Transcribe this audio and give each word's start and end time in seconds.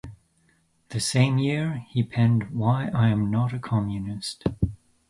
The 0.89 0.99
same 0.99 1.37
year, 1.37 1.85
he 1.89 2.01
penned 2.01 2.49
"Why 2.55 2.89
I 2.91 3.09
Am 3.09 3.29
Not 3.29 3.53
a 3.53 3.59
Communist". 3.59 4.45